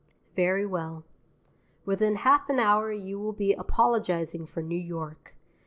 [0.35, 1.03] Very well.
[1.85, 5.35] Within half an hour you will be apologizing for New York.